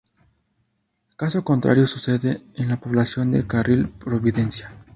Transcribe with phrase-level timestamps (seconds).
[1.15, 4.71] Caso contrario sucede en la población de El Carril Providencia.